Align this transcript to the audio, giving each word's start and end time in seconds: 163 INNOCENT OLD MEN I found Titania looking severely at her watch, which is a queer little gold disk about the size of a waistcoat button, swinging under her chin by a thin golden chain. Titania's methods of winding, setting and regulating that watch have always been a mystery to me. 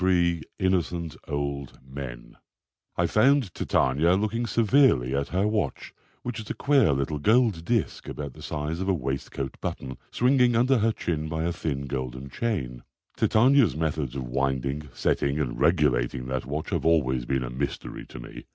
163 0.03 0.41
INNOCENT 0.57 1.15
OLD 1.27 1.79
MEN 1.87 2.35
I 2.97 3.05
found 3.05 3.53
Titania 3.53 4.13
looking 4.15 4.47
severely 4.47 5.15
at 5.15 5.27
her 5.27 5.47
watch, 5.47 5.93
which 6.23 6.39
is 6.39 6.49
a 6.49 6.55
queer 6.55 6.91
little 6.91 7.19
gold 7.19 7.63
disk 7.63 8.07
about 8.07 8.33
the 8.33 8.41
size 8.41 8.79
of 8.79 8.89
a 8.89 8.95
waistcoat 8.95 9.61
button, 9.61 9.99
swinging 10.09 10.55
under 10.55 10.79
her 10.79 10.91
chin 10.91 11.29
by 11.29 11.43
a 11.43 11.53
thin 11.53 11.85
golden 11.85 12.31
chain. 12.31 12.81
Titania's 13.15 13.75
methods 13.75 14.15
of 14.15 14.23
winding, 14.23 14.89
setting 14.91 15.39
and 15.39 15.59
regulating 15.61 16.25
that 16.25 16.47
watch 16.47 16.71
have 16.71 16.83
always 16.83 17.25
been 17.25 17.43
a 17.43 17.51
mystery 17.51 18.03
to 18.07 18.19
me. 18.19 18.45